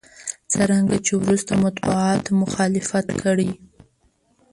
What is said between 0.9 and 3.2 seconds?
چې وروسته مطبوعاتو مخالفت